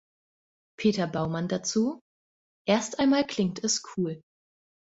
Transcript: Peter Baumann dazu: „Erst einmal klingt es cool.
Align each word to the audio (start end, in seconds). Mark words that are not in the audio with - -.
Peter 0.79 1.05
Baumann 1.05 1.47
dazu: 1.47 2.01
„Erst 2.67 2.97
einmal 2.97 3.23
klingt 3.23 3.63
es 3.63 3.83
cool. 3.97 4.19